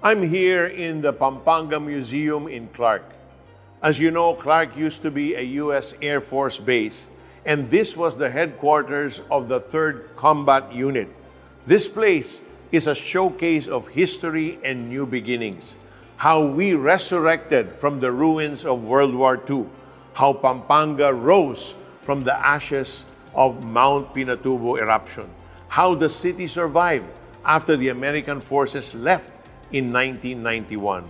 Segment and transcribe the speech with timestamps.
[0.00, 3.04] I'm here in the Pampanga Museum in Clark.
[3.82, 5.92] As you know, Clark used to be a U.S.
[6.00, 7.10] Air Force base,
[7.44, 11.08] and this was the headquarters of the 3rd Combat Unit.
[11.66, 12.40] This place
[12.72, 15.76] is a showcase of history and new beginnings.
[16.16, 19.66] How we resurrected from the ruins of World War II.
[20.14, 23.04] How Pampanga rose from the ashes
[23.34, 25.28] of Mount Pinatubo eruption.
[25.68, 27.06] How the city survived
[27.44, 29.38] after the American forces left
[29.70, 31.04] in 1991.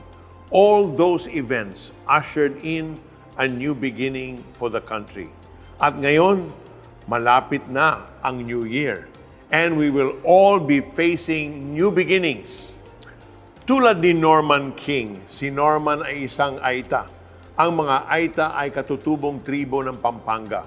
[0.50, 2.98] All those events ushered in
[3.36, 5.30] a new beginning for the country.
[5.78, 6.50] At ngayon,
[7.06, 9.06] malapit na ang New Year
[9.48, 12.72] and we will all be facing new beginnings.
[13.68, 17.04] Tulad ni Norman King, si Norman ay isang Aita.
[17.56, 20.64] Ang mga Aita ay katutubong tribo ng Pampanga.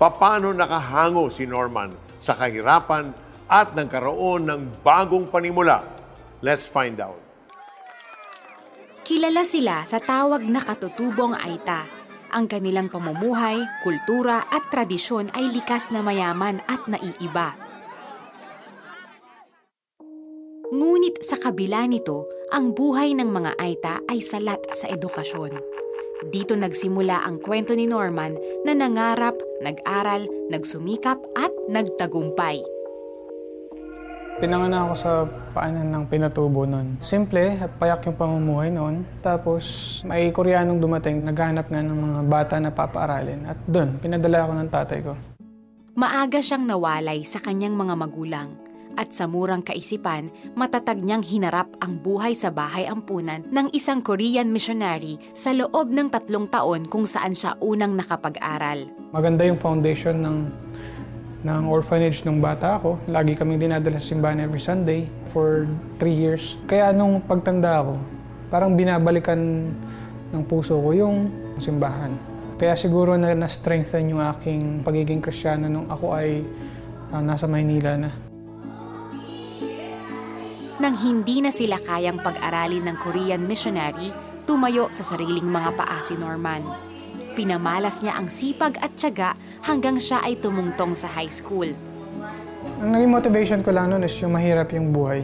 [0.00, 5.82] Paano nakahango si Norman sa kahirapan at nagkaroon ng bagong panimula?
[6.44, 7.18] Let's find out.
[9.08, 11.88] Kilala sila sa tawag na katutubong Aita.
[12.28, 17.56] Ang kanilang pamumuhay, kultura at tradisyon ay likas na mayaman at naiiba.
[20.68, 25.56] Ngunit sa kabila nito, ang buhay ng mga Aita ay salat sa edukasyon.
[26.28, 28.36] Dito nagsimula ang kwento ni Norman
[28.68, 32.60] na nangarap, nag-aral, nagsumikap at nagtagumpay.
[34.38, 35.10] Pinanganak ako sa
[35.50, 36.94] paanan ng pinatubo noon.
[37.02, 39.02] Simple at payak yung pamumuhay noon.
[39.18, 43.50] Tapos may Koreanong dumating, naghanap nga ng mga bata na papaaralin.
[43.50, 45.12] At doon, pinadala ako ng tatay ko.
[45.98, 48.54] Maaga siyang nawalay sa kanyang mga magulang.
[48.94, 54.54] At sa murang kaisipan, matatag niyang hinarap ang buhay sa bahay ampunan ng isang Korean
[54.54, 58.86] missionary sa loob ng tatlong taon kung saan siya unang nakapag-aral.
[59.10, 60.36] Maganda yung foundation ng
[61.46, 62.98] ng orphanage nung bata ako.
[63.06, 65.70] Lagi kami dinadala sa simbahan every Sunday for
[66.02, 66.58] three years.
[66.66, 67.94] Kaya nung pagtanda ko,
[68.50, 69.70] parang binabalikan
[70.34, 71.30] ng puso ko yung
[71.62, 72.10] simbahan.
[72.58, 76.42] Kaya siguro na na-strengthen yung aking pagiging kristyano nung ako ay
[77.14, 78.10] uh, nasa Maynila na.
[80.78, 84.10] Nang hindi na sila kayang pag-aralin ng Korean missionary,
[84.46, 86.87] tumayo sa sariling mga paa si Norman.
[87.38, 91.70] Pinamalas niya ang sipag at tiyaga hanggang siya ay tumungtong sa high school.
[92.82, 95.22] Ang naging motivation ko lang noon is yung mahirap yung buhay.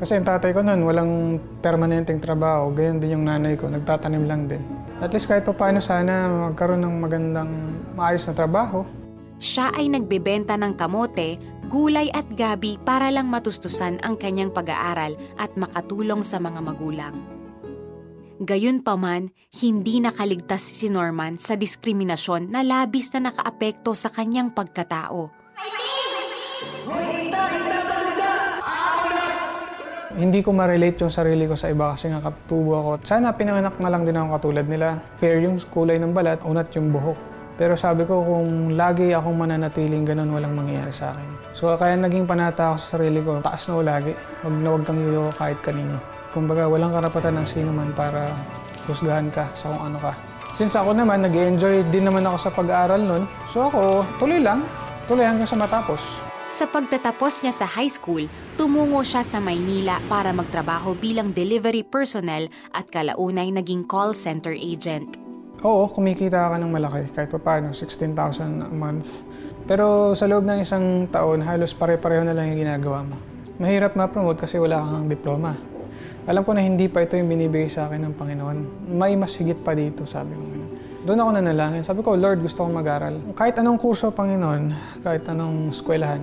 [0.00, 2.72] Kasi yung tatay ko noon, walang permanenteng trabaho.
[2.72, 4.64] Ganyan din yung nanay ko, nagtatanim lang din.
[5.04, 7.52] At least kahit pa paano sana magkaroon ng magandang
[7.92, 8.88] maayos na trabaho.
[9.36, 11.36] Siya ay nagbebenta ng kamote,
[11.68, 17.35] gulay at gabi para lang matustusan ang kanyang pag-aaral at makatulong sa mga magulang.
[18.36, 19.32] Gayunpaman,
[19.64, 25.32] hindi nakaligtas si Norman sa diskriminasyon na labis na nakaapekto sa kanyang pagkatao.
[30.16, 32.90] Hindi ko ma-relate yung sarili ko sa iba kasi nga katubo ako.
[33.08, 35.00] Sana pinanganak na lang din ako katulad nila.
[35.16, 37.16] Fair yung kulay ng balat, unat yung buhok.
[37.56, 41.56] Pero sabi ko kung lagi akong mananatiling ganun, walang mangyayari sa akin.
[41.56, 44.12] So kaya naging panata ako sa sarili ko, taas na o lagi.
[44.44, 45.00] Huwag na huwag kang
[45.40, 46.15] kahit kanino.
[46.36, 48.36] Kumbaga, walang karapatan ng sino man para
[48.84, 50.12] husgahan ka sa kung ano ka.
[50.52, 54.68] Since ako naman, nag enjoy din naman ako sa pag-aaral nun, so ako, tuloy lang.
[55.08, 56.04] Tuloy hanggang sa matapos.
[56.52, 58.28] Sa pagtatapos niya sa high school,
[58.60, 65.16] tumungo siya sa Maynila para magtrabaho bilang delivery personnel at kalaunay naging call center agent.
[65.64, 69.24] Oo, kumikita ka ng malaki kahit pa paano, 16,000 a month.
[69.64, 73.16] Pero sa loob ng isang taon, halos pare-pareho na lang yung ginagawa mo.
[73.56, 75.75] Mahirap ma-promote kasi wala kang diploma.
[76.26, 78.58] Alam ko na hindi pa ito yung binibigay sa akin ng Panginoon.
[78.90, 80.42] May mas higit pa dito, sabi ko.
[81.06, 81.86] Doon ako nanalangin.
[81.86, 83.14] Sabi ko, Lord, gusto kong mag-aral.
[83.38, 84.74] Kahit anong kurso, Panginoon,
[85.06, 86.18] kahit anong eskwelahan,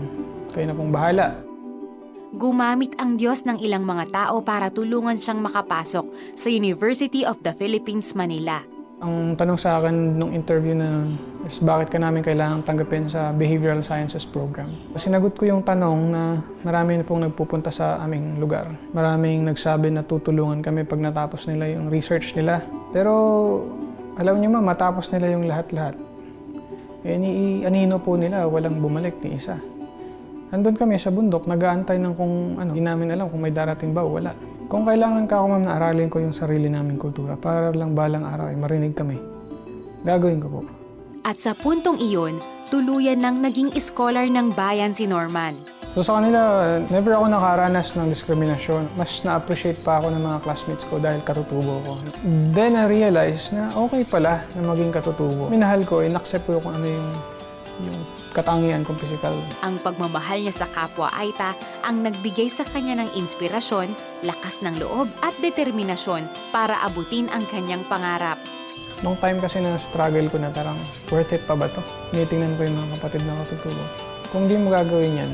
[0.52, 1.40] kayo na pong bahala.
[2.36, 7.56] Gumamit ang Diyos ng ilang mga tao para tulungan siyang makapasok sa University of the
[7.56, 8.73] Philippines, Manila.
[9.03, 11.03] Ang tanong sa akin nung interview na
[11.44, 14.72] is bakit ka namin kailangang tanggapin sa Behavioral Sciences Program.
[14.96, 18.72] Sinagot ko yung tanong na marami na pong nagpupunta sa aming lugar.
[18.95, 22.63] Maraming nagsabi na tutulungan kami pag natapos nila yung research nila.
[22.95, 23.12] Pero
[24.16, 26.00] alam niyo ma, matapos nila yung lahat-lahat.
[27.04, 27.31] Eh, ni
[27.68, 29.60] anino po nila, walang bumalik ni isa.
[30.54, 34.06] Andun kami sa bundok, nag-aantay ng kung ano, hindi namin alam kung may darating ba
[34.06, 34.38] o wala.
[34.70, 38.22] Kung kailangan ka ako ma'am na aralin ko yung sarili naming kultura para lang balang
[38.22, 39.18] araw ay marinig kami,
[40.06, 40.62] gagawin ko po.
[41.26, 42.38] At sa puntong iyon,
[42.70, 45.58] tuluyan nang naging scholar ng bayan si Norman.
[45.98, 48.94] So sa kanila, never ako nakaranas ng diskriminasyon.
[48.94, 51.92] Mas na-appreciate pa ako ng mga classmates ko dahil katutubo ko.
[52.54, 55.50] Then I realized na okay pala na maging katutubo.
[55.50, 57.10] Minahal ko, in-accept ko kung ano yung
[57.81, 57.98] yung
[58.38, 59.34] katangian kong physical.
[59.66, 63.90] Ang pagmamahal niya sa kapwa Aita ang nagbigay sa kanya ng inspirasyon,
[64.22, 68.38] lakas ng loob at determinasyon para abutin ang kanyang pangarap.
[69.04, 70.80] Nung time kasi na struggle ko na parang
[71.12, 71.81] worth it pa ba to?
[72.14, 73.84] Tinitingnan ko yung mga kapatid na katutubo.
[74.31, 75.31] Kung di mo gagawin yan,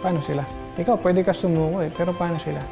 [0.00, 0.46] paano sila?
[0.78, 2.62] Ikaw, pwede ka sumuko eh, pero paano sila?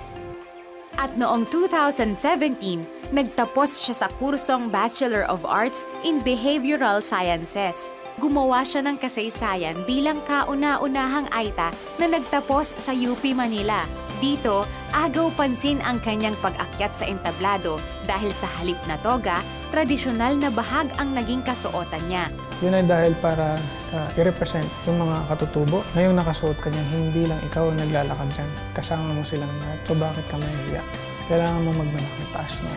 [0.97, 7.93] At noong 2017, nagtapos siya sa kursong Bachelor of Arts in Behavioral Sciences.
[8.17, 11.69] Gumawa siya ng kasaysayan bilang kauna-unahang Aita
[12.01, 13.85] na nagtapos sa UP Manila.
[14.25, 14.65] Dito,
[14.97, 17.77] agaw pansin ang kanyang pag-akyat sa entablado
[18.09, 22.33] dahil sa halip na toga, tradisyonal na bahag ang naging kasuotan niya.
[22.65, 23.61] Yun ay dahil para
[23.93, 28.33] uh, i-represent yung mga katutubo na yung nakasuot ka niyan, hindi lang ikaw ang naglalakad
[28.33, 28.51] dyan.
[28.73, 29.77] Kasama mo silang lahat.
[29.85, 30.81] So bakit ka mahihiya?
[31.29, 32.73] Kailangan mo magmanak na taas na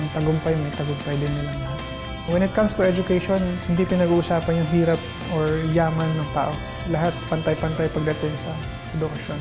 [0.00, 1.89] ang tagumpay may tagumpay din nilang lahat.
[2.30, 5.02] When it comes to education, hindi pinag-uusapan yung hirap
[5.34, 6.54] or yaman ng tao.
[6.86, 8.54] Lahat pantay-pantay pagdating sa
[8.94, 9.40] edukasyon.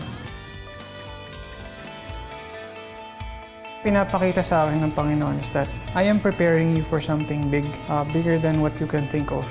[3.86, 8.10] Pinapakita sa akin ng Panginoon is that I am preparing you for something big, uh,
[8.10, 9.46] bigger than what you can think of.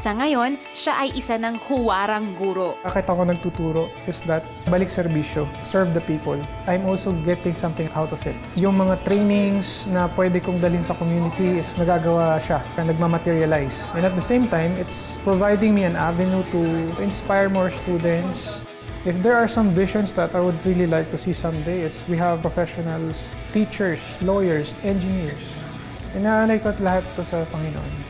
[0.00, 2.72] Sa ngayon, siya ay isa ng huwarang guro.
[2.88, 4.40] Bakit ako nagtuturo is that
[4.72, 6.40] balik serbisyo, serve the people.
[6.64, 8.32] I'm also getting something out of it.
[8.56, 13.92] Yung mga trainings na pwede kong dalhin sa community is nagagawa siya, na nagmamaterialize.
[13.92, 16.60] And at the same time, it's providing me an avenue to
[17.04, 18.64] inspire more students,
[19.00, 22.20] If there are some visions that I would really like to see someday, it's we
[22.20, 25.64] have professionals, teachers, lawyers, engineers.
[26.12, 28.09] Inaalay ko at lahat to sa Panginoon.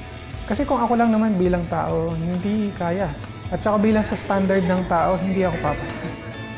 [0.50, 3.06] Kasi kung ako lang naman bilang tao, hindi kaya.
[3.54, 6.10] At saka bilang sa standard ng tao, hindi ako papasok.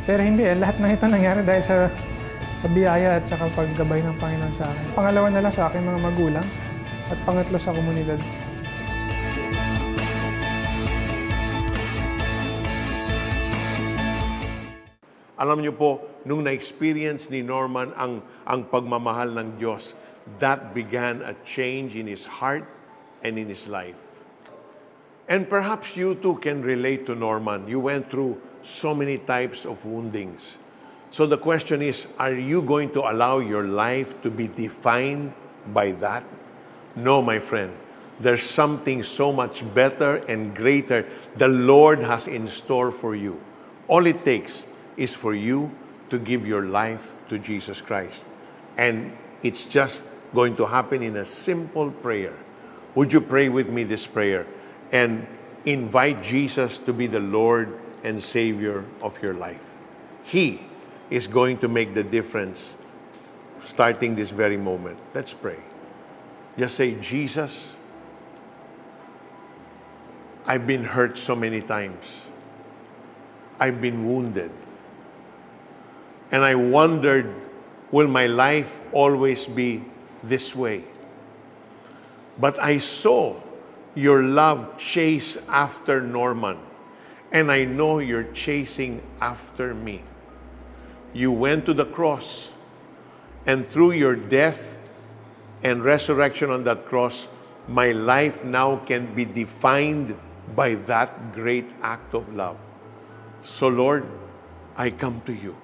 [0.09, 1.93] Pero hindi, eh, lahat ng ito nangyari dahil sa
[2.56, 4.97] sa biyaya at saka paggabay ng Panginoon sa akin.
[4.97, 6.47] Pangalawa na lang sa aking mga magulang
[7.12, 8.17] at pangatlo sa komunidad.
[15.37, 19.93] Alam niyo po, nung na-experience ni Norman ang, ang pagmamahal ng Diyos,
[20.41, 22.65] that began a change in his heart
[23.23, 23.97] and in his life.
[25.29, 27.69] And perhaps you too can relate to Norman.
[27.69, 30.59] You went through so many types of woundings.
[31.11, 35.33] So the question is are you going to allow your life to be defined
[35.73, 36.25] by that?
[36.97, 37.73] No, my friend.
[38.21, 43.41] There's something so much better and greater the Lord has in store for you.
[43.89, 44.67] All it takes
[44.97, 45.71] is for you
[46.11, 48.27] to give your life to Jesus Christ.
[48.77, 50.05] And it's just
[50.35, 52.37] going to happen in a simple prayer.
[52.94, 54.47] Would you pray with me this prayer
[54.91, 55.27] and
[55.65, 59.62] invite Jesus to be the Lord and Savior of your life?
[60.25, 60.61] He
[61.11, 62.77] is going to make the difference
[63.65, 64.99] starting this very moment.
[65.15, 65.59] Let's pray.
[66.59, 67.77] Just say, Jesus,
[70.44, 72.23] I've been hurt so many times.
[73.59, 74.50] I've been wounded.
[76.31, 77.33] And I wondered,
[77.91, 79.85] will my life always be
[80.23, 80.85] this way?
[82.38, 83.37] But I saw
[83.94, 86.58] your love chase after Norman,
[87.31, 90.02] and I know you're chasing after me.
[91.12, 92.52] You went to the cross,
[93.46, 94.79] and through your death
[95.62, 97.29] and resurrection on that cross,
[97.69, 100.17] my life now can be defined
[100.56, 102.56] by that great act of love.
[103.43, 104.06] So, Lord,
[104.76, 105.56] I come to you.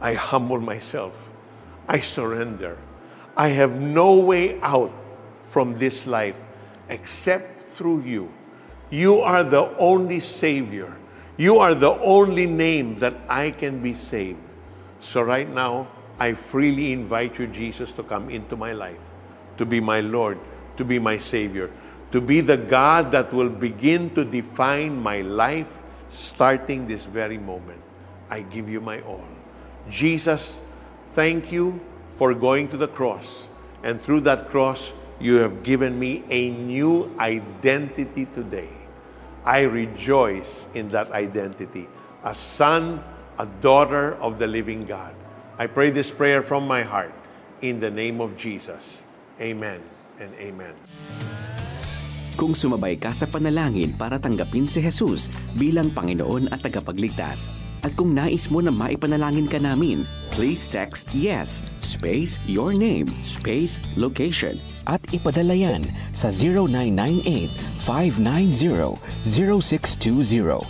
[0.00, 1.30] I humble myself.
[1.88, 2.78] I surrender.
[3.36, 4.92] I have no way out
[5.54, 6.34] from this life
[6.88, 8.28] except through you.
[8.90, 10.92] You are the only Savior.
[11.36, 14.42] You are the only name that I can be saved.
[14.98, 15.86] So, right now,
[16.18, 18.98] I freely invite you, Jesus, to come into my life,
[19.58, 20.40] to be my Lord,
[20.76, 21.70] to be my Savior,
[22.10, 27.80] to be the God that will begin to define my life starting this very moment.
[28.28, 29.28] I give you my all.
[29.88, 30.62] Jesus,
[31.12, 31.78] thank you
[32.10, 33.46] for going to the cross.
[33.84, 34.92] And through that cross,
[35.24, 38.68] you have given me a new identity today.
[39.42, 41.88] I rejoice in that identity.
[42.24, 43.02] A son,
[43.38, 45.14] a daughter of the living God.
[45.56, 47.14] I pray this prayer from my heart
[47.62, 49.02] in the name of Jesus.
[49.40, 49.80] Amen
[50.20, 50.74] and amen.
[52.34, 57.54] Kung sumabay ka sa panalangin para tanggapin si Jesus bilang Panginoon at tagapagligtas,
[57.86, 60.02] at kung nais mo na maipanalangin ka namin,
[60.34, 64.58] please text YES, space, your name, space, location,
[64.90, 66.26] at ipadala yan sa
[67.86, 70.66] 0998-590-0620.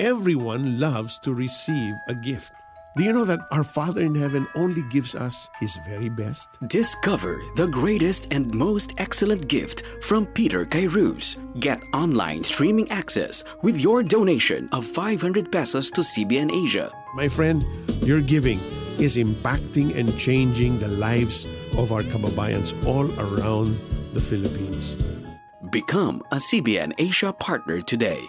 [0.00, 2.63] Everyone loves to receive a gift.
[2.96, 6.48] Do you know that our Father in heaven only gives us His very best?
[6.68, 11.42] Discover the greatest and most excellent gift from Peter Kairos.
[11.58, 16.92] Get online streaming access with your donation of 500 pesos to CBN Asia.
[17.16, 17.64] My friend,
[18.06, 18.60] your giving
[19.02, 21.46] is impacting and changing the lives
[21.76, 23.74] of our kababayans all around
[24.14, 24.94] the Philippines.
[25.72, 28.22] Become a CBN Asia partner today.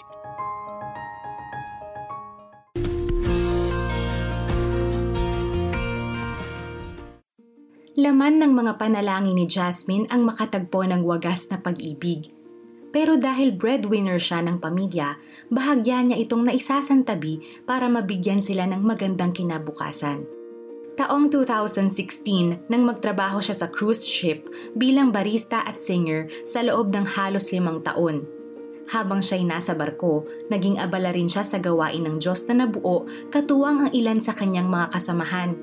[7.95, 12.27] Laman ng mga panalangin ni Jasmine ang makatagpo ng wagas na pag-ibig.
[12.91, 15.15] Pero dahil breadwinner siya ng pamilya,
[15.47, 20.27] bahagya niya itong naisasantabi para mabigyan sila ng magandang kinabukasan.
[20.99, 24.43] Taong 2016 nang magtrabaho siya sa cruise ship
[24.75, 28.27] bilang barista at singer sa loob ng halos limang taon.
[28.91, 33.87] Habang siya'y nasa barko, naging abala rin siya sa gawain ng Diyos na nabuo katuwang
[33.87, 35.55] ang ilan sa kanyang mga kasamahan.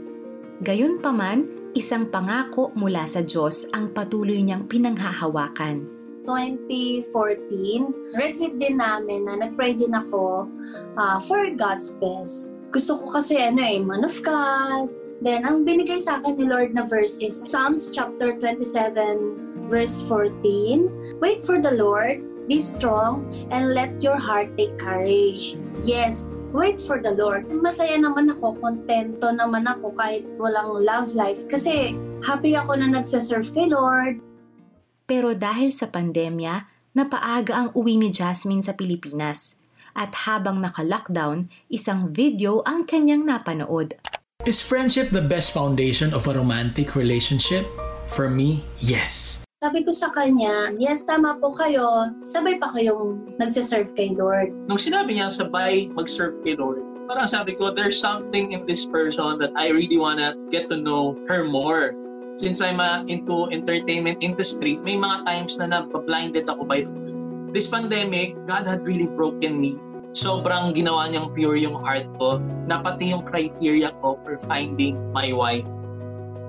[0.65, 5.88] Gayunpaman, isang pangako mula sa Diyos ang patuloy niyang pinanghahawakan.
[6.23, 10.47] 2014, retreat din namin na nag-pray din ako
[10.95, 12.55] uh, for God's best.
[12.71, 14.87] Gusto ko kasi ano eh, man of God.
[15.23, 21.19] Then, ang binigay sa akin ni Lord na verse is Psalms chapter 27, verse 14.
[21.23, 25.55] Wait for the Lord, be strong, and let your heart take courage.
[25.87, 27.49] Yes, wait for the Lord.
[27.49, 31.43] Masaya naman ako, kontento naman ako kahit walang love life.
[31.49, 34.21] Kasi happy ako na nagsaserve kay Lord.
[35.09, 39.59] Pero dahil sa pandemya, napaaga ang uwi ni Jasmine sa Pilipinas.
[39.93, 43.97] At habang naka-lockdown, isang video ang kanyang napanood.
[44.49, 47.69] Is friendship the best foundation of a romantic relationship?
[48.09, 49.45] For me, yes.
[49.62, 52.11] Sabi ko sa kanya, yes, tama po kayo.
[52.26, 54.50] Sabay pa kayong nagsiserve kay Lord.
[54.66, 59.38] Nung sinabi niya sabay mag-serve kay Lord, parang sabi ko, there's something in this person
[59.38, 61.95] that I really wanna get to know her more.
[62.35, 66.83] Since I'm uh, into entertainment industry, may mga times na napablinded ako by
[67.54, 69.78] this pandemic, God had really broken me
[70.11, 75.31] sobrang ginawa niyang pure yung heart ko na pati yung criteria ko for finding my
[75.31, 75.64] wife,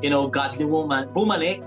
[0.01, 1.61] you know, godly woman, bumalik.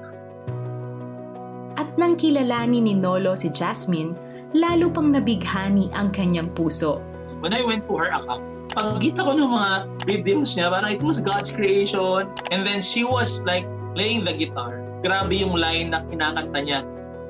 [1.77, 4.17] At nang kilalanin ni Nolo si Jasmine,
[4.57, 7.05] lalo pang nabighani ang kanyang puso.
[7.45, 8.41] When I went to her account,
[8.73, 9.73] pagkita ko ng mga
[10.09, 12.33] videos niya, parang it was God's creation.
[12.49, 14.81] And then she was like playing the guitar.
[15.05, 16.81] Grabe yung line na kinakanta niya.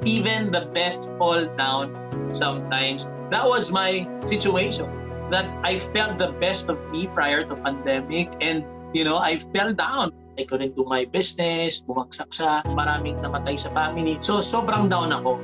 [0.06, 1.90] Even the best fall down
[2.30, 3.10] sometimes.
[3.34, 4.86] That was my situation.
[5.34, 8.62] That I felt the best of me prior to pandemic and
[8.94, 10.14] you know, I fell down.
[10.36, 14.20] I couldn't do my business, bumagsak siya, maraming namatay sa family.
[14.20, 15.40] So sobrang down ako.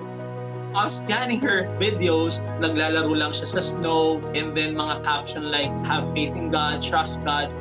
[0.73, 5.69] I was scanning her videos, naglalaro lang siya sa snow, and then mga caption like,
[5.85, 7.53] have faith in God, trust God.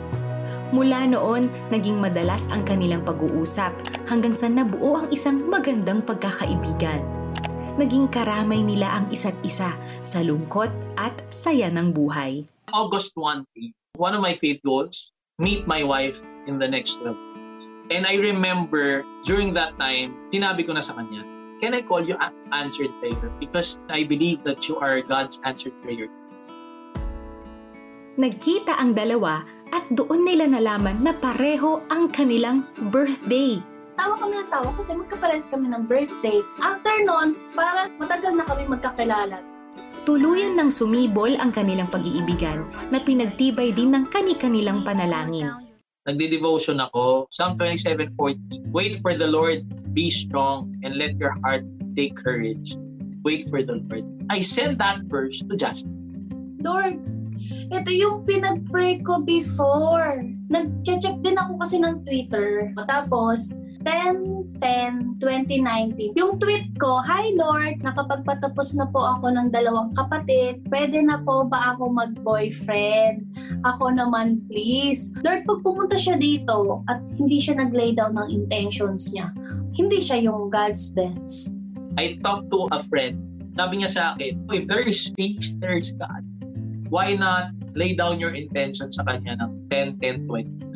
[0.72, 3.76] Mula noon, naging madalas ang kanilang pag-uusap
[4.08, 7.04] hanggang sa nabuo ang isang magandang pagkakaibigan.
[7.76, 12.48] Naging karamay nila ang isa't isa sa lungkot at saya ng buhay.
[12.72, 13.44] August 20,
[14.00, 17.70] one of my faith goals, meet my wife in the next 12 months.
[17.92, 21.28] And I remember during that time, sinabi ko na sa kanya,
[21.60, 22.16] can I call you
[22.56, 23.30] answered prayer?
[23.38, 26.08] Because I believe that you are God's answered prayer.
[28.20, 33.64] Nagkita ang dalawa at doon nila nalaman na pareho ang kanilang birthday.
[33.96, 36.44] Tawa kami ng tawa kasi magkapares kami ng birthday.
[36.60, 39.40] After noon, parang matagal na kami magkakilala.
[40.04, 45.71] Tuluyan ng sumibol ang kanilang pag-iibigan na pinagtibay din ng kani-kanilang panalangin.
[46.10, 47.30] Nagdi-devotion ako.
[47.30, 48.74] Psalm 27:40.
[48.74, 49.62] Wait for the Lord,
[49.94, 51.62] be strong, and let your heart
[51.94, 52.74] take courage.
[53.22, 54.02] Wait for the Lord.
[54.34, 55.94] I sent that verse to Jasmine.
[56.58, 56.98] Lord,
[57.70, 60.26] ito yung pinag-pray ko before.
[60.50, 62.74] Nag-check din ako kasi ng Twitter.
[62.90, 66.16] Tapos, 10-10-2019.
[66.18, 70.62] Yung tweet ko, Hi Lord, nakapagpatapos na po ako ng dalawang kapatid.
[70.70, 73.26] Pwede na po ba ako mag-boyfriend?
[73.66, 75.12] Ako naman please.
[75.26, 79.34] Lord, pag pumunta siya dito at hindi siya nag-lay down ng intentions niya,
[79.76, 81.58] hindi siya yung God's best.
[82.00, 83.20] I talked to a friend.
[83.60, 86.24] Sabi niya sa akin, if there is peace, there is God.
[86.88, 89.52] Why not lay down your intention sa kanya ng
[90.00, 90.71] 10-10-20?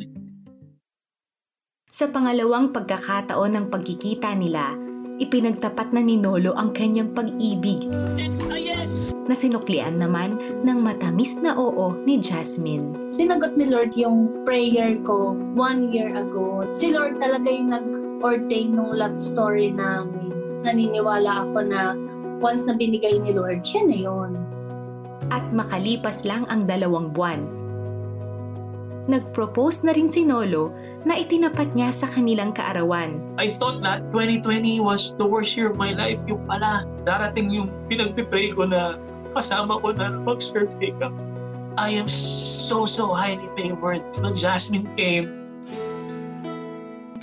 [1.96, 4.76] Sa pangalawang pagkakataon ng pagkikita nila,
[5.16, 7.88] ipinagtapat na ni Nolo ang kanyang pag-ibig
[8.20, 9.16] yes!
[9.24, 13.08] na sinuklian naman ng matamis na oo ni Jasmine.
[13.08, 16.68] Sinagot ni Lord yung prayer ko one year ago.
[16.76, 20.36] Si Lord talaga yung nag-ordain ng love story namin.
[20.68, 21.96] Naniniwala ako na
[22.44, 24.36] once na binigay ni Lord, siya na yun.
[25.32, 27.65] At makalipas lang ang dalawang buwan,
[29.06, 30.74] nagpropose na rin si Nolo
[31.06, 33.22] na itinapat niya sa kanilang kaarawan.
[33.38, 36.22] I thought that 2020 was the worst year of my life.
[36.26, 38.98] Yung pala, darating yung pinagpipray ko na
[39.34, 41.14] kasama ko na mag-serve kay ka.
[41.76, 44.00] I am so, so highly favored.
[44.18, 45.46] When Jasmine came,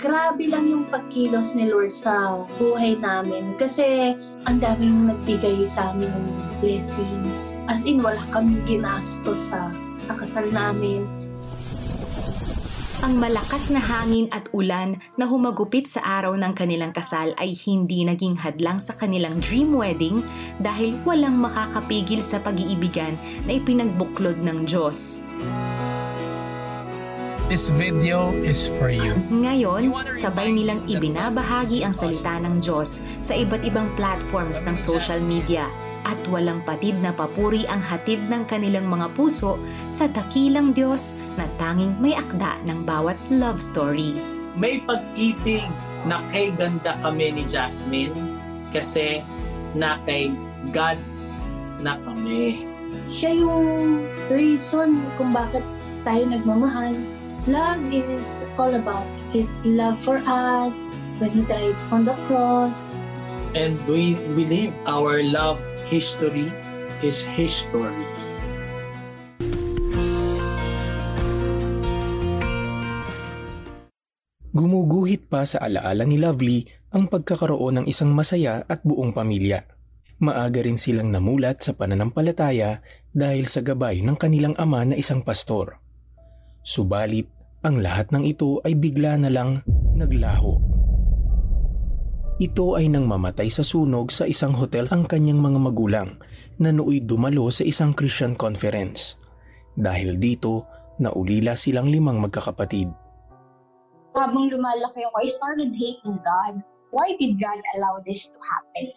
[0.04, 3.56] grabe lang yung pagkilos ni Lord sa buhay namin.
[3.56, 4.14] Kasi
[4.44, 6.28] ang daming nagbigay sa amin ng
[6.60, 7.56] blessings.
[7.66, 9.72] As in, wala kami ginastos sa,
[10.04, 11.23] sa kasal namin.
[13.04, 18.00] Ang malakas na hangin at ulan na humagupit sa araw ng kanilang kasal ay hindi
[18.00, 20.24] naging hadlang sa kanilang dream wedding
[20.56, 23.12] dahil walang makakapigil sa pag-iibigan
[23.44, 25.20] na ipinagbuklod ng Diyos.
[27.52, 29.12] This video is for you.
[29.28, 35.68] Ngayon, sabay nilang ibinabahagi ang salita ng Diyos sa iba't ibang platforms ng social media
[36.04, 39.56] at walang patid na papuri ang hatid ng kanilang mga puso
[39.88, 44.14] sa dakilang Diyos na tanging may akda ng bawat love story.
[44.54, 45.66] May pag-ibig
[46.06, 48.14] na kay ganda kami ni Jasmine
[48.70, 49.24] kasi
[49.74, 50.30] na kay
[50.70, 51.00] God
[51.82, 52.68] na kami.
[53.10, 55.64] Siya yung reason kung bakit
[56.06, 56.94] tayo nagmamahal.
[57.44, 63.10] Love is all about His love for us when He died on the cross.
[63.52, 65.60] And we believe our love
[65.94, 66.50] history
[67.06, 68.02] is His story.
[74.50, 79.62] Gumuguhit pa sa alaala ni Lovely ang pagkakaroon ng isang masaya at buong pamilya.
[80.18, 82.82] Maaga rin silang namulat sa pananampalataya
[83.14, 85.78] dahil sa gabay ng kanilang ama na isang pastor.
[86.66, 87.30] Subalit,
[87.62, 89.62] ang lahat ng ito ay bigla na lang
[89.94, 90.73] naglaho.
[92.44, 96.20] Ito ay nang mamatay sa sunog sa isang hotel ang kanyang mga magulang
[96.60, 99.16] na nooy dumalo sa isang Christian conference.
[99.72, 100.68] Dahil dito,
[101.00, 102.92] naulila silang limang magkakapatid.
[104.12, 106.60] Habang lumalaki ako, I started hating God.
[106.92, 108.92] Why did God allow this to happen?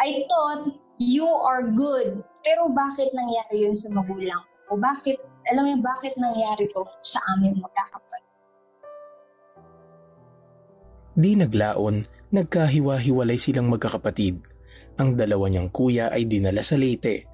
[0.00, 2.24] I thought, you are good.
[2.40, 4.40] Pero bakit nangyari yun sa magulang
[4.72, 4.80] ko?
[4.80, 5.20] Bakit,
[5.52, 8.32] alam mo bakit nangyari to sa aming magkakapatid?
[11.20, 14.42] Di naglaon, nagkahiwa-hiwalay silang magkakapatid.
[14.98, 17.26] Ang dalawa niyang kuya ay dinala sa Leyte.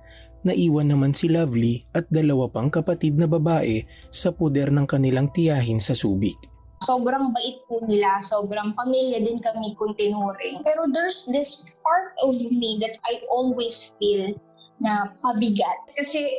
[0.46, 3.82] Naiwan naman si Lovely at dalawa pang kapatid na babae
[4.14, 6.38] sa puder ng kanilang tiyahin sa Subic.
[6.84, 9.96] Sobrang bait po nila, sobrang pamilya din kami kung.
[9.96, 14.36] Pero there's this part of me that I always feel
[14.78, 15.90] na pabigat.
[15.98, 16.30] Kasi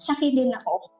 [0.00, 0.90] sakit din ako.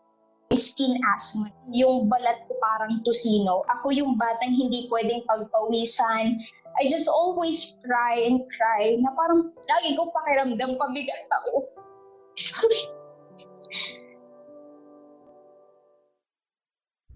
[0.53, 1.49] Skin asthma.
[1.73, 3.65] Yung balat ko parang tusino.
[3.79, 6.37] Ako yung batang hindi pwedeng pagpawisan.
[6.81, 11.69] I just always cry and cry na parang lagi ko pakiramdam pabigat ako.
[12.49, 13.03] Sorry.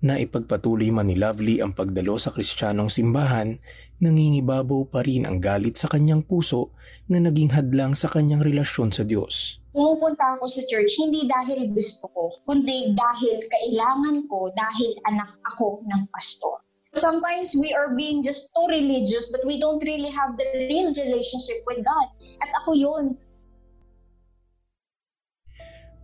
[0.07, 3.59] na ipagpatuloy man ni Lovely ang pagdalo sa kristyanong simbahan,
[3.99, 6.71] nangingibabaw pa rin ang galit sa kanyang puso
[7.11, 9.59] na naging hadlang sa kanyang relasyon sa Diyos.
[9.77, 15.85] Pumupunta ako sa church hindi dahil gusto ko, kundi dahil kailangan ko dahil anak ako
[15.85, 16.65] ng pastor.
[16.97, 21.61] Sometimes we are being just too religious but we don't really have the real relationship
[21.69, 22.09] with God.
[22.41, 23.05] At ako yun.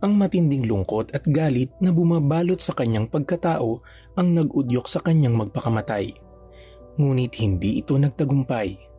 [0.05, 3.81] Ang matinding lungkot at galit na bumabalot sa kanyang pagkatao
[4.13, 6.13] ang nag-udyok sa kanyang magpakamatay.
[7.01, 8.93] Ngunit hindi ito nagtagumpay.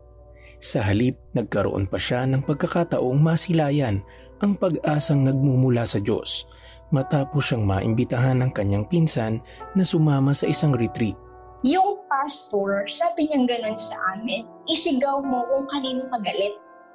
[0.58, 4.02] Sa halip, nagkaroon pa siya ng pagkakataong masilayan
[4.42, 6.48] ang pag-asang nagmumula sa Diyos
[6.90, 9.42] matapos siyang maimbitahan ng kanyang pinsan
[9.74, 11.18] na sumama sa isang retreat.
[11.64, 16.54] Yung pastor, sabi niya ganun sa amin, isigaw mo kung kanino magalit.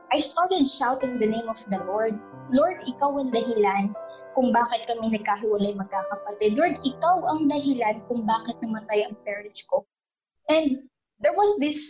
[0.10, 2.17] I started shouting the name of the Lord.
[2.49, 3.93] Lord, ikaw ang dahilan
[4.34, 6.58] kung bakit kami nagkahiwalay magkakapatid.
[6.58, 9.86] Lord, ikaw ang dahilan kung bakit namatay ang parents ko.
[10.49, 10.82] And
[11.21, 11.82] there was this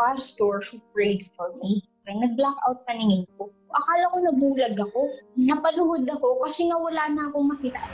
[0.00, 1.84] pastor who prayed for me.
[2.08, 3.52] Nag-black out paningin ko.
[3.68, 5.12] Akala ko nabulag ako.
[5.36, 7.84] Napaluhod ako kasi nga wala na akong makita.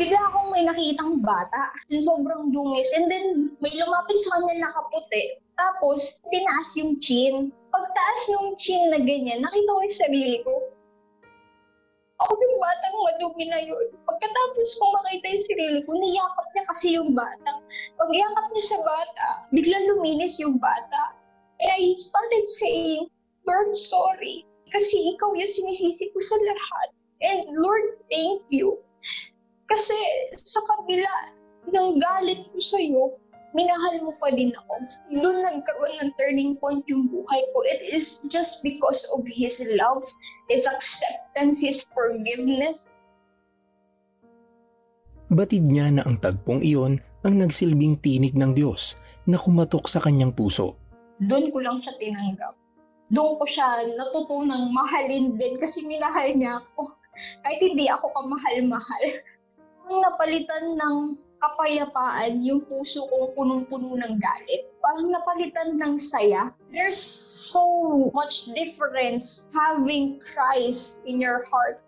[0.00, 1.72] Bigla akong may nakitang bata.
[1.92, 2.88] Sobrang dungis.
[2.96, 5.40] And then may lumapit sa kanya nakaputi.
[5.56, 7.52] Tapos, tinaas yung chin.
[7.72, 10.52] Pagtaas yung chin na ganyan, nakita ko yung sarili ko.
[12.16, 13.86] Ako yung batang madumi na yun.
[14.08, 17.52] Pagkatapos ko makita yung sarili ko, niyakap niya kasi yung bata.
[18.00, 21.12] Pag iyakap niya sa bata, biglang luminis yung bata.
[21.60, 23.08] And I started saying,
[23.48, 24.44] Lord, sorry.
[24.72, 26.88] Kasi ikaw yung sinisisi ko sa lahat.
[27.24, 28.76] And Lord, thank you.
[29.72, 29.96] Kasi
[30.44, 31.12] sa kabila
[31.72, 33.02] ng galit ko sa'yo,
[33.56, 34.74] minahal mo pa din ako.
[35.16, 37.58] Doon nagkaroon ng turning point yung buhay ko.
[37.64, 40.04] It is just because of His love,
[40.52, 42.84] His acceptance, His forgiveness.
[45.26, 48.94] Batid niya na ang tagpong iyon ang nagsilbing tinig ng Diyos
[49.26, 50.78] na kumatok sa kanyang puso.
[51.22, 52.54] Doon ko lang siya tinanggap.
[53.08, 56.92] Doon ko siya natutunang mahalin din kasi minahal niya ako.
[57.44, 59.04] Kahit hindi ako kamahal-mahal.
[59.86, 60.96] Napalitan ng
[61.40, 64.62] kapayapaan yung puso kong punong-puno ng galit.
[64.82, 66.52] Parang napalitan ng saya.
[66.74, 67.64] There's so
[68.12, 71.86] much difference having Christ in your heart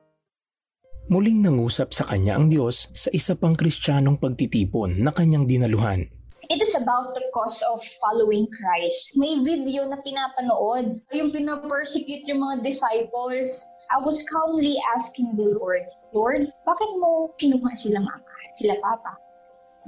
[1.08, 6.04] Muling nangusap sa kanya ang Diyos sa isa pang kristyanong pagtitipon na kanyang dinaluhan.
[6.48, 9.16] It is about the cause of following Christ.
[9.20, 13.68] May video na pinapanood, yung pinapersecute yung mga disciples.
[13.92, 15.84] I was calmly asking the Lord,
[16.16, 19.20] Lord, bakit mo kinuha sila mama, sila papa?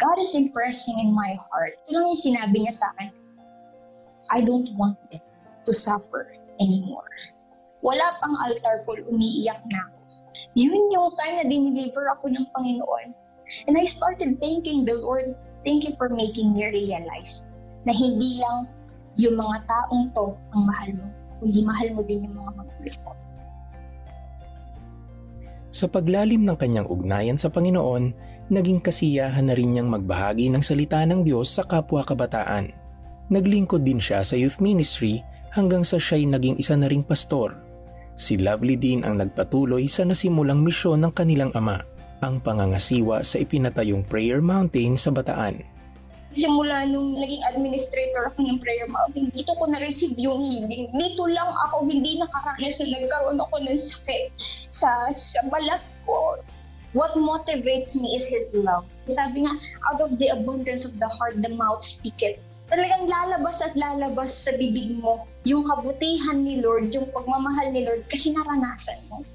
[0.04, 1.80] God is impressing in my heart.
[1.88, 3.08] Lang yung sinabi niya sa akin,
[4.28, 5.24] I don't want them
[5.64, 7.08] to suffer anymore.
[7.80, 10.00] Wala pang altar call, umiiyak na ako
[10.54, 13.14] yun yung time na diniliver ako ng Panginoon.
[13.66, 15.34] And I started thanking the Lord,
[15.66, 17.44] thank you for making me realize
[17.84, 18.68] na hindi lang
[19.16, 21.06] yung mga taong to ang mahal mo,
[21.42, 23.12] kundi mahal mo din yung mga magulang mo.
[25.70, 28.10] Sa paglalim ng kanyang ugnayan sa Panginoon,
[28.50, 32.74] naging kasiyahan na rin niyang magbahagi ng salita ng Diyos sa kapwa kabataan.
[33.30, 35.22] Naglingkod din siya sa youth ministry
[35.54, 37.54] hanggang sa siya'y naging isa na ring pastor
[38.20, 41.80] Si Lovely din ang nagpatuloy sa nasimulang misyon ng kanilang ama,
[42.20, 45.64] ang pangangasiwa sa ipinatayong Prayer Mountain sa Bataan.
[46.30, 50.86] Simula nung naging administrator ako ng Prayer Mountain, dito ko na-receive yung healing.
[50.94, 54.30] Dito lang ako hindi nakaranas na nagkaroon ako ng sakit
[54.70, 56.38] sa, sa balat ko.
[56.94, 58.86] What motivates me is His love.
[59.10, 59.56] Sabi nga,
[59.90, 62.38] out of the abundance of the heart, the mouth speaketh
[62.70, 68.06] talagang lalabas at lalabas sa bibig mo yung kabutihan ni Lord, yung pagmamahal ni Lord
[68.06, 69.26] kasi naranasan mo.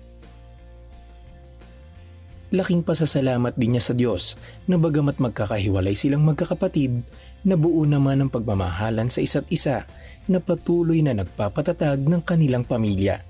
[2.53, 4.37] Laking pasasalamat din niya sa Diyos
[4.69, 7.01] na bagamat magkakahiwalay silang magkakapatid,
[7.41, 9.85] nabuo naman ang pagmamahalan sa isa't isa
[10.29, 13.21] na patuloy na nagpapatatag ng kanilang pamilya.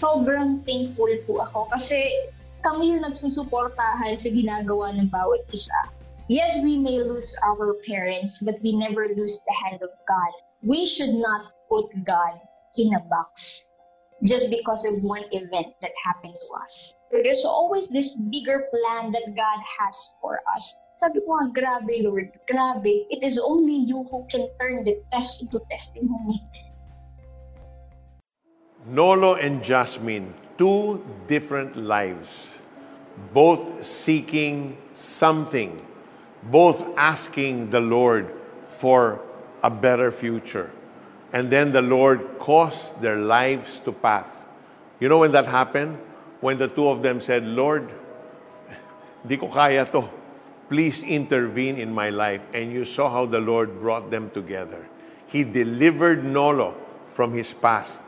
[0.00, 2.00] Sobrang thankful po ako kasi
[2.64, 5.76] kami yung nagsusuportahan sa ginagawa ng bawat isa
[6.30, 10.32] Yes, we may lose our parents, but we never lose the hand of God.
[10.62, 12.38] We should not put God
[12.78, 13.66] in a box
[14.24, 16.94] just because of one event that happened to us.
[17.10, 20.76] There's always this bigger plan that God has for us.
[20.96, 23.08] Sabi ko nga, grabe Lord, grabe.
[23.08, 26.44] It is only you who can turn the test into testimony.
[28.84, 32.60] Nolo and Jasmine, two different lives,
[33.32, 35.80] both seeking something
[36.44, 38.32] both asking the Lord
[38.64, 39.20] for
[39.62, 40.70] a better future.
[41.32, 44.46] And then the Lord caused their lives to pass.
[44.98, 45.98] You know when that happened?
[46.40, 47.90] When the two of them said, Lord,
[49.26, 50.10] di ko kaya to.
[50.68, 52.42] Please intervene in my life.
[52.54, 54.86] And you saw how the Lord brought them together.
[55.26, 56.74] He delivered Nolo
[57.06, 58.02] from his past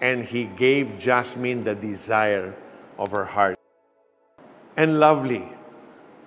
[0.00, 2.54] and he gave Jasmine the desire
[2.98, 3.58] of her heart.
[4.76, 5.48] And lovely,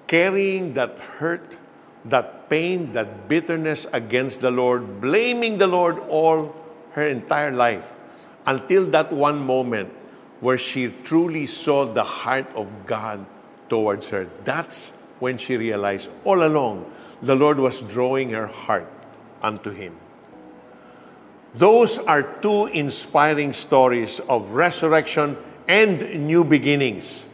[0.07, 1.57] carrying that hurt,
[2.05, 6.55] that pain, that bitterness against the Lord, blaming the Lord all
[6.91, 7.93] her entire life
[8.45, 9.93] until that one moment
[10.39, 13.25] where she truly saw the heart of God
[13.69, 14.29] towards her.
[14.43, 18.87] That's when she realized all along the Lord was drawing her heart
[19.41, 19.97] unto Him.
[21.55, 27.25] Those are two inspiring stories of resurrection and new beginnings.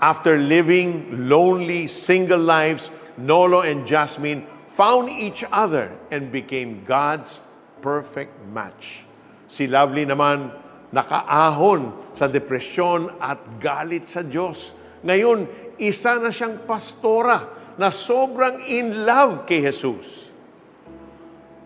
[0.00, 7.38] After living lonely, single lives, Nolo and Jasmine found each other and became God's
[7.80, 9.06] perfect match.
[9.46, 10.50] Si Lovely naman
[10.90, 14.74] nakaahon sa depresyon at galit sa Diyos.
[15.06, 15.46] Ngayon,
[15.78, 20.30] isa na siyang pastora na sobrang in love kay Jesus.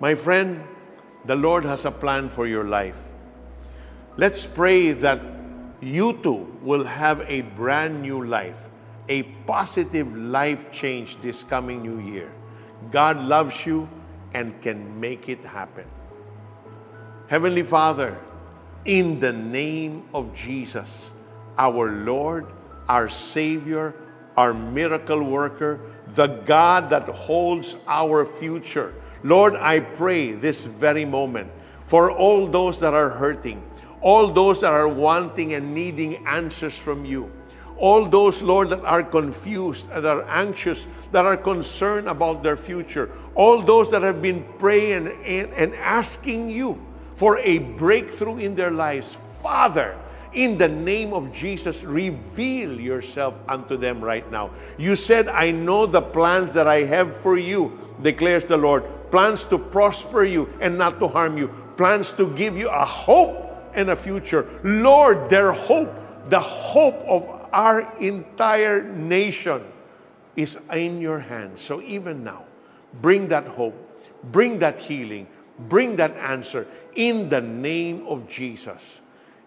[0.01, 0.65] My friend,
[1.29, 2.97] the Lord has a plan for your life.
[4.17, 5.21] Let's pray that
[5.81, 8.59] you too will have a brand new life,
[9.09, 12.33] a positive life change this coming new year.
[12.91, 13.89] God loves you
[14.35, 15.87] and can make it happen.
[17.29, 18.19] Heavenly Father,
[18.85, 21.13] in the name of Jesus,
[21.59, 22.47] our Lord,
[22.89, 23.95] our Savior,
[24.37, 25.81] our miracle worker,
[26.15, 28.95] the God that holds our future.
[29.25, 31.51] Lord, I pray this very moment
[31.85, 33.63] for all those that are hurting,
[34.01, 37.31] all those that are wanting and needing answers from you.
[37.79, 43.11] All those, Lord, that are confused, that are anxious, that are concerned about their future.
[43.35, 48.71] All those that have been praying and, and asking you for a breakthrough in their
[48.73, 49.17] lives.
[49.41, 49.97] Father,
[50.33, 54.51] In the name of Jesus, reveal yourself unto them right now.
[54.77, 58.85] You said, I know the plans that I have for you, declares the Lord.
[59.11, 61.49] Plans to prosper you and not to harm you.
[61.79, 64.47] Plans to give you a hope and a future.
[64.63, 65.95] Lord, their hope,
[66.29, 69.63] the hope of our entire nation
[70.37, 71.61] is in your hands.
[71.61, 72.45] So even now,
[73.03, 73.75] bring that hope,
[74.31, 75.27] bring that healing,
[75.69, 79.01] bring that answer in the name of Jesus.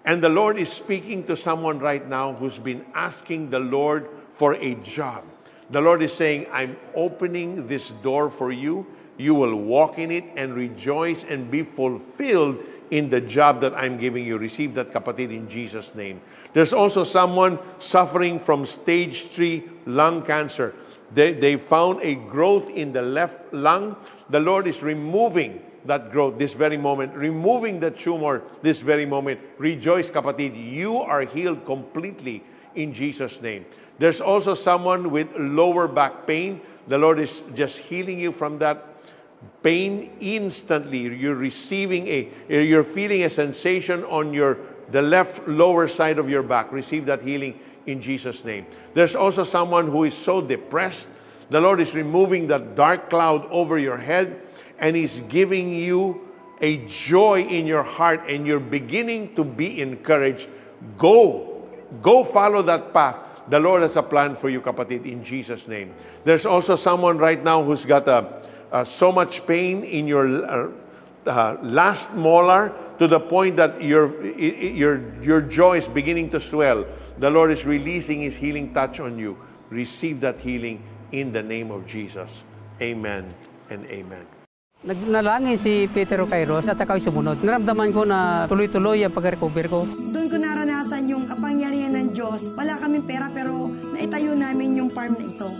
[0.03, 4.55] And the Lord is speaking to someone right now who's been asking the Lord for
[4.55, 5.23] a job.
[5.69, 8.85] The Lord is saying, I'm opening this door for you.
[9.17, 13.97] You will walk in it and rejoice and be fulfilled in the job that I'm
[13.97, 14.37] giving you.
[14.37, 16.21] Receive that kapatid in Jesus' name.
[16.53, 20.75] There's also someone suffering from stage 3 lung cancer.
[21.13, 23.95] They, they found a growth in the left lung.
[24.29, 29.39] The Lord is removing that growth this very moment, removing the tumor this very moment.
[29.57, 30.53] Rejoice, kapatid.
[30.55, 32.43] You are healed completely
[32.75, 33.65] in Jesus' name.
[33.97, 36.61] There's also someone with lower back pain.
[36.87, 38.90] The Lord is just healing you from that
[39.63, 40.99] pain instantly.
[40.99, 44.57] You're receiving a, you're feeling a sensation on your
[44.91, 46.71] the left lower side of your back.
[46.71, 48.65] Receive that healing in Jesus' name.
[48.93, 51.09] There's also someone who is so depressed.
[51.49, 54.41] The Lord is removing that dark cloud over your head
[54.79, 56.27] and He's giving you
[56.61, 60.47] a joy in your heart and you're beginning to be encouraged.
[60.97, 61.67] Go,
[62.01, 63.23] go follow that path.
[63.49, 65.93] The Lord has a plan for you, kapatid, in Jesus' name.
[66.23, 70.71] There's also someone right now who's got a, a so much pain in your uh,
[71.25, 76.85] uh, last molar to the point that your, your, your jaw is beginning to swell.
[77.19, 79.37] The Lord is releasing His healing touch on you.
[79.69, 82.43] Receive that healing in the name of Jesus.
[82.81, 83.33] Amen
[83.69, 84.40] and amen.
[84.81, 87.45] Nagnalangin si Peter Kairos at ako'y sumunod.
[87.45, 89.85] Naramdaman ko na tuloy-tuloy ang pag-recover ko.
[89.85, 92.57] Doon ko naranasan yung kapangyarihan ng Diyos.
[92.57, 95.53] Wala kaming pera pero naitayo namin yung farm na ito.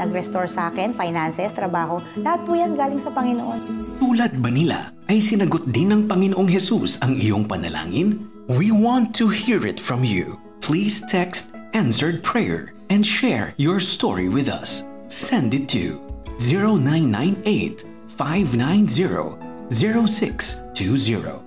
[0.00, 3.60] Nag-restore sa akin, finances, trabaho, lahat po yan galing sa Panginoon.
[4.00, 8.24] Tulad ba nila ay sinagot din ng Panginoong Jesus ang iyong panalangin?
[8.48, 10.40] We want to hear it from you.
[10.64, 14.88] Please text answered prayer and share your story with us.
[15.12, 16.00] Send it to
[16.40, 17.91] 0998
[18.22, 21.42] 590 0620.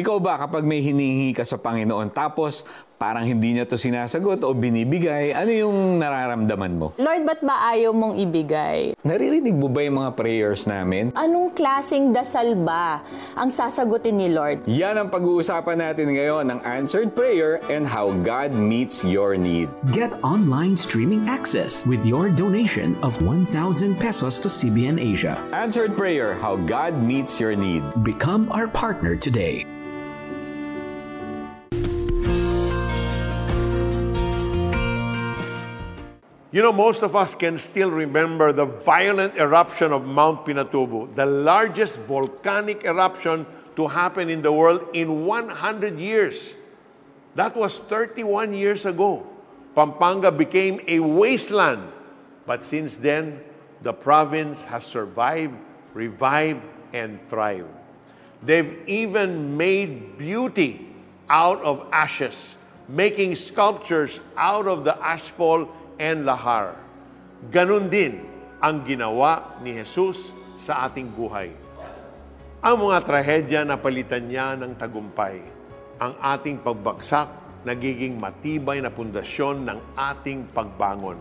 [0.00, 2.64] Ikaw ba kapag may hinihingi ka sa Panginoon tapos
[3.00, 6.92] parang hindi niya to sinasagot o binibigay, ano yung nararamdaman mo?
[7.00, 8.92] Lord, ba't ba ayaw mong ibigay?
[9.00, 11.08] Naririnig mo ba yung mga prayers namin?
[11.16, 13.00] Anong klasing dasal ba
[13.40, 14.68] ang sasagutin ni Lord?
[14.68, 19.72] Yan ang pag-uusapan natin ngayon ng Answered Prayer and how God meets your need.
[19.96, 23.48] Get online streaming access with your donation of 1,000
[23.96, 25.40] pesos to CBN Asia.
[25.56, 27.80] Answered Prayer, how God meets your need.
[28.04, 29.64] Become our partner today.
[36.52, 41.26] You know, most of us can still remember the violent eruption of Mount Pinatubo, the
[41.26, 46.54] largest volcanic eruption to happen in the world in 100 years.
[47.36, 49.24] That was 31 years ago.
[49.76, 51.92] Pampanga became a wasteland.
[52.46, 53.44] But since then,
[53.82, 55.54] the province has survived,
[55.94, 57.68] revived, and thrived.
[58.42, 60.88] They've even made beauty
[61.28, 62.56] out of ashes,
[62.88, 65.68] making sculptures out of the ashfall
[66.00, 66.72] and lahar.
[67.52, 68.24] Ganon din
[68.56, 70.32] ang ginawa ni Jesus
[70.64, 71.52] sa ating buhay.
[72.64, 75.44] Ang mga trahedya na palitan niya ng tagumpay.
[76.00, 77.28] Ang ating pagbagsak
[77.60, 81.20] nagiging matibay na pundasyon ng ating pagbangon.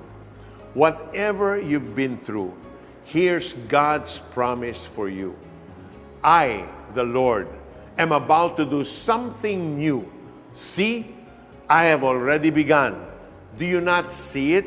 [0.72, 2.56] Whatever you've been through,
[3.04, 5.36] here's God's promise for you.
[6.24, 6.64] I,
[6.96, 7.52] the Lord,
[8.00, 10.08] am about to do something new.
[10.56, 11.12] See,
[11.68, 13.09] I have already begun
[13.58, 14.66] do you not see it?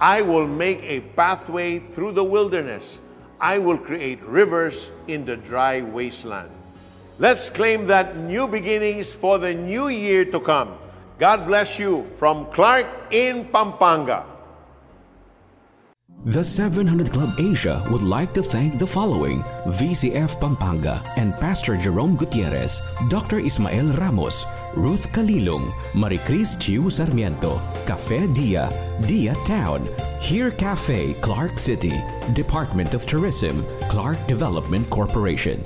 [0.00, 3.00] I will make a pathway through the wilderness.
[3.40, 6.50] I will create rivers in the dry wasteland.
[7.18, 10.76] Let's claim that new beginnings for the new year to come.
[11.18, 14.26] God bless you from Clark in Pampanga.
[16.26, 22.16] The 700 Club Asia would like to thank the following VCF Pampanga and Pastor Jerome
[22.16, 23.40] Gutierrez, Dr.
[23.40, 28.72] Ismael Ramos, Ruth Kalilong, Maricris Chiu Sarmiento, Cafe Dia,
[29.06, 29.86] Dia Town,
[30.18, 31.92] Here Cafe, Clark City,
[32.32, 35.62] Department of Tourism, Clark Development Corporation.